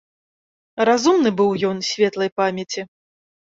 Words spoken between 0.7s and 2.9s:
Разумны быў ён, светлай памяці.